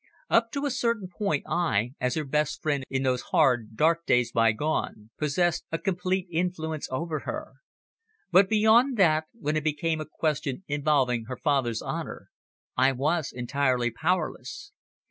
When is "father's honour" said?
11.37-12.29